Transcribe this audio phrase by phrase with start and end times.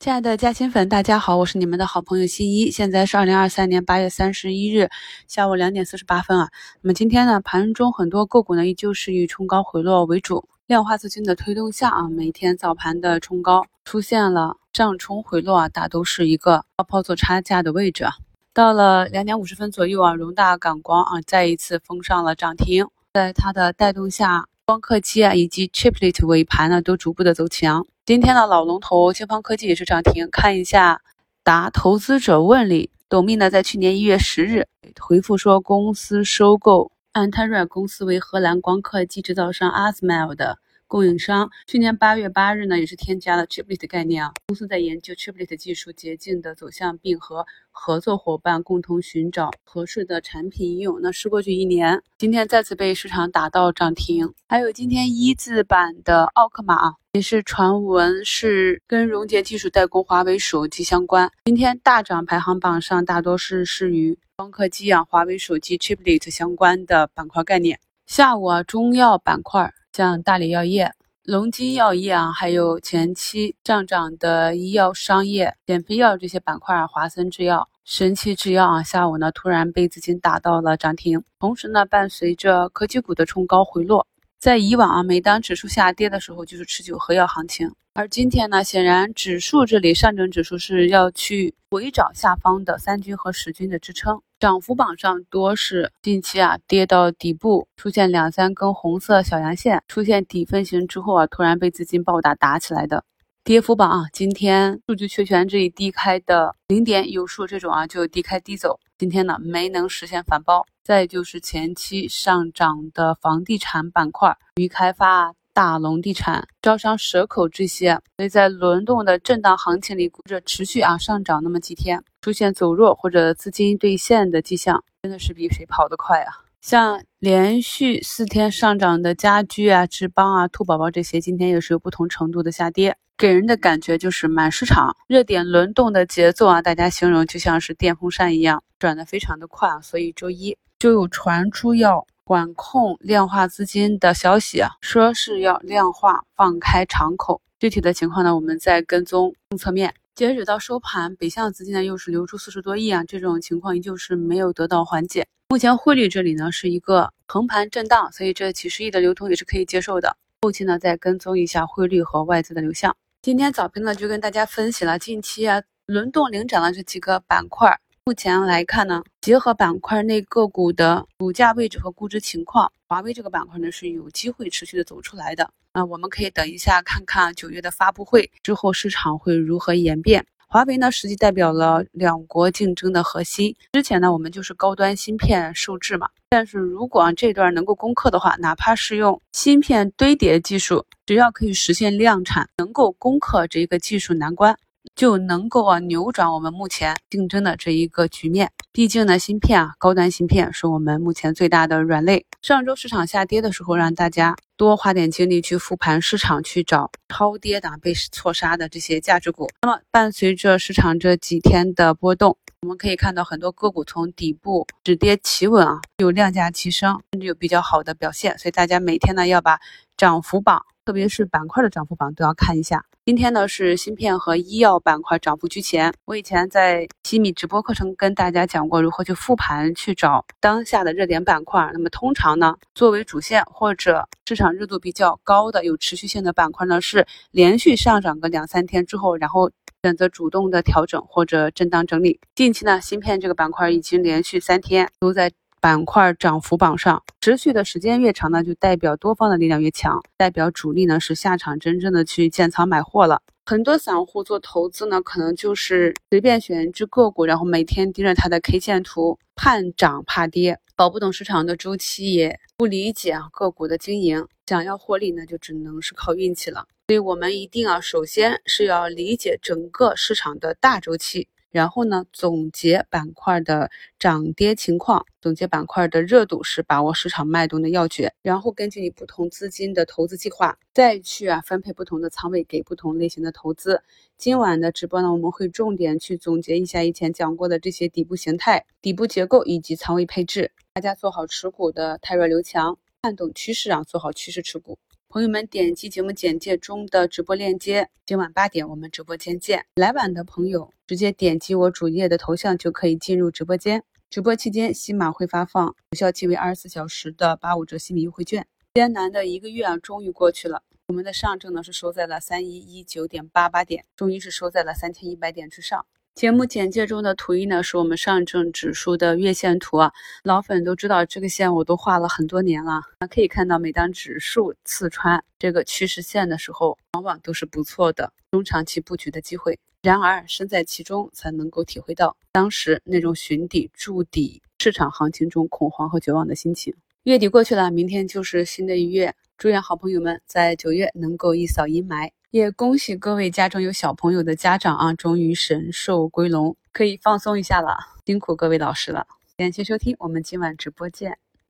[0.00, 2.70] 亲爱的嘉兴粉，大家好，我是你们的好朋友新一。
[2.70, 4.88] 现在是二零二三年八月三十一日
[5.26, 6.48] 下午两点四十八分啊。
[6.80, 18.06] 那么今天呢，盘中很多个股呢依旧是以冲高回落为主，量化资金的推动下啊，每天早盘的冲高出现了上冲回落啊，大都是一个高抛做差价的位置。
[18.54, 27.84] 到了两点五十分左右啊，荣大港光啊再一次封上了涨停，在它的带动下，光刻机啊以及 Chiplet 尾盘呢都逐步的走强。
[28.08, 30.30] 今天的老龙头京方科技也是涨停。
[30.32, 31.02] 看一下
[31.44, 34.66] 答投资者问里，董秘呢在去年一月十日
[34.98, 40.56] 回复说，公司收购安泰瑞公司为荷兰光刻机制造商 Asml 的。
[40.88, 44.32] 供应商去年八月八日呢，也是添加了 Chiplet 概念啊。
[44.46, 50.98] 公司在研究 Chiplet 技术捷径的走向，并和合作伙伴共同寻找合适的产品应用。
[51.02, 54.32] 那时过去一年，今天再次被市场打到涨停。
[54.48, 61.30] 还有今天一字板的奥克玛啊，也是传闻是跟溶解技术代工华为手机相关。
[61.44, 67.78] 今天大涨排行榜上大多是是与光刻机啊、华为手机 Chiplet 相关的板块概念。
[68.06, 69.74] 下午啊，中药板块。
[69.92, 70.92] 像大理药业、
[71.24, 81.22] 龙金药业啊，还有前期上涨的医药商业、减肥药这些板块，华森制药、神奇制药啊，下午呢突然被资金打到了涨停。
[81.38, 84.06] 同时呢，伴随着科技股的冲高回落。
[84.38, 87.72] 在以往啊，每当指数下跌的时候，就是持久喝药行情。
[87.94, 94.22] 而今天呢，显然指数这里上证指数是要去回找下方的三均和十均的支撑。
[94.40, 103.04] 涨幅榜上多是近期啊跌到底部，出现两三根红色小阳线，出现底分型之后啊，突然被资金暴打打起来的。
[103.42, 108.78] 跌幅榜啊，今天数据确权这一低开的零点有数这种啊，就低开低走。
[108.96, 110.64] 今天呢没能实现反包。
[110.84, 126.30] 再就是前期上涨的房地产板块，渝开发啊、大龙地产、招商蛇口这些，所以在轮动的震荡行情里，或者持续啊上涨那么几天，出现走弱或者资金兑现的迹象，真的是比谁跑得快啊！
[126.60, 140.56] 像连续四天上涨的家居啊、智邦啊、兔宝宝这些，今天也是有不同程度的下跌，给人的感觉就是满市场热点轮动的节奏啊，大家形容就像是电风扇一样转的非常的快啊，所以周一。
[140.78, 147.40] 就有传出要管控量化资金的消息啊，说是要量化放开敞口。
[147.58, 149.94] 具体的情况呢，我们在跟踪政策面。
[150.14, 155.26] 截止到收盘，北向资金呢又是流出四十多亿啊，这种情况依旧是没有得到缓解。
[155.48, 160.14] 目前汇率这里呢是一个横盘震荡，所以这几十亿的流通也是可以接受的。
[160.42, 162.94] 后期呢再跟踪一下汇率和外资的流向。
[163.22, 167.80] 今天早评呢就跟大家分析了近期啊轮动领涨的这几个板块。
[168.08, 175.50] 目前来看呢，结合板块内个股的股价位置和估值情况，华为这个板块呢是有机会持续的走出来的。
[175.72, 180.24] 啊，我们可以等一下看看九月的发布会之后市场会如何演变。
[180.46, 183.54] 华为呢，实际代表了两国竞争的核心。
[183.72, 186.08] 之前呢，我们就是高端芯片受制嘛。
[186.30, 194.58] 但是如果这段能够攻克的话，哪怕是用芯片堆叠技术，只要可以实现量产，能够攻克这一个技术难关。
[194.94, 198.50] 就能够啊扭转我们目前竞争的这一个局面。
[198.72, 202.24] 毕竟呢，芯片啊，高端芯片是我们目前最大的软肋。
[202.42, 209.48] 上周市场下跌的时候，让大家多花点精力去复盘市场，去找超跌的被错杀的这些价值股。
[209.62, 218.36] 那么，伴随着市场这几天的波动，我们可以看到很多个股从底部止跌企稳啊，有量价齐升，甚至有比较好的表现。
[218.36, 219.60] 所以大家每天呢要把
[219.96, 222.84] 涨幅榜，特别是板块的涨幅榜都要看一下。
[223.06, 225.94] 今天呢是芯片和医药板块涨幅居前。
[226.04, 231.70] 我以前在西米直播课程跟大家讲过如何去复盘去找当下的热点板块。
[231.72, 239.48] 那么通常呢，作为主线或者市场热度比较高的有持续性的板块呢，是连续上涨个两三天之后，然后
[239.82, 242.20] 选择主动的调整或者震荡整理。
[242.34, 245.32] 近期呢，芯片这个板块已经连续三天都在。
[245.60, 253.22] 板块涨幅榜上持续的时间越长呢，就代表多方的力量越强，代表主力呢是下场真正的去建仓买货了。
[253.44, 266.66] 很多散户做投资呢，可能就是随便选一只个股，然后每天盯着它的 K 线图，盼涨怕跌，搞不懂市场的周期，也不理解啊个股的经营，想要获利呢，就只能是靠运气了。
[266.88, 271.28] 所以我们一定要，首先是要理解整个市场的大周期。
[271.50, 278.14] 然后呢，总结板块的涨跌情况，总结板块的热度是把握市场脉动的要诀。
[278.22, 283.82] 然后根据你不同资金的投资计划，再去啊分配不同的仓位给不同类型的投资。
[284.16, 290.52] 今晚的直播呢，我们会重点去总结一下以前讲过的这些底部形态、底部结构以及仓位配置。
[290.72, 294.78] 大家做好持股的泰弱留强，看懂趋势啊，做好趋势持股。
[295.10, 299.64] 朋友们点击节目简介中的直播链接，今晚八点我们直播间见。
[299.76, 303.82] 来晚的朋友直接点击我主页的头像就可以进入直播间。
[304.10, 308.46] 直播期间，西马会发放有效期为二十四小时的八五折西米优惠券。
[308.74, 310.62] 艰难的一个月啊，终于过去了。
[310.88, 315.86] 我们的上证呢是收在了三一一九点八八点，终于是收在了三千一百点之上。
[316.18, 319.92] 节目简介中的图一呢，是我们上证指数的月线图啊。
[320.24, 322.82] 老粉都知道这个线我都画了很多年了。
[323.08, 329.60] 可以看到，每当指数刺穿这个趋势线的时候，往往都是不错的中长期布局的机会。
[329.80, 336.74] 然而，身在其中才能够体会到当时那种寻底筑底市场行情中恐慌和绝望的心情。
[337.04, 339.14] 月底过去了，明天就是新的一月。
[339.36, 347.78] 祝愿好朋友们在九月能够一扫阴霾，也恭喜各位家中有小朋友的家长啊，终于神兽归笼，可以放松一下了。
[348.04, 349.06] 辛苦各位老师了，
[349.38, 351.18] 感谢收听，我们今晚直播见。